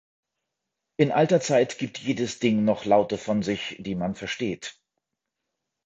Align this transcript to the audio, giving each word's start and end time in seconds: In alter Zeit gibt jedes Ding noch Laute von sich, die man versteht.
In 0.97 1.11
alter 1.11 1.39
Zeit 1.41 1.77
gibt 1.77 1.99
jedes 1.99 2.39
Ding 2.39 2.65
noch 2.65 2.85
Laute 2.85 3.19
von 3.19 3.43
sich, 3.43 3.75
die 3.77 3.93
man 3.93 4.15
versteht. 4.15 4.79